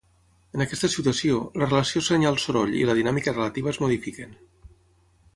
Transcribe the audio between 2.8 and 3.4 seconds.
la dinàmica